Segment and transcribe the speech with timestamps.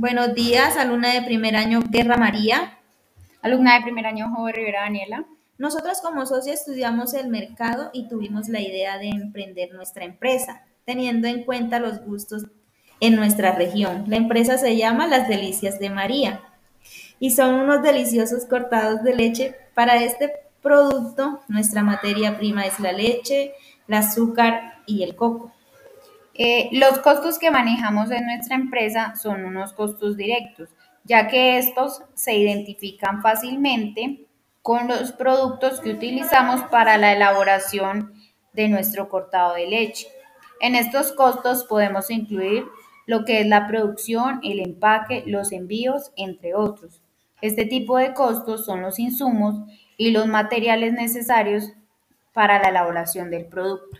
[0.00, 2.78] Buenos días, alumna de primer año Guerra María.
[3.42, 5.26] Alumna de primer año Joven Rivera Daniela.
[5.58, 11.28] Nosotros como socios estudiamos el mercado y tuvimos la idea de emprender nuestra empresa, teniendo
[11.28, 12.46] en cuenta los gustos
[13.00, 14.04] en nuestra región.
[14.06, 16.40] La empresa se llama Las Delicias de María
[17.18, 19.54] y son unos deliciosos cortados de leche.
[19.74, 20.32] Para este
[20.62, 23.52] producto, nuestra materia prima es la leche,
[23.86, 25.52] el azúcar y el coco.
[26.42, 30.70] Eh, los costos que manejamos en nuestra empresa son unos costos directos,
[31.04, 34.24] ya que estos se identifican fácilmente
[34.62, 38.14] con los productos que utilizamos para la elaboración
[38.54, 40.06] de nuestro cortado de leche.
[40.62, 42.64] En estos costos podemos incluir
[43.04, 47.02] lo que es la producción, el empaque, los envíos, entre otros.
[47.42, 49.56] Este tipo de costos son los insumos
[49.98, 51.74] y los materiales necesarios
[52.32, 53.98] para la elaboración del producto.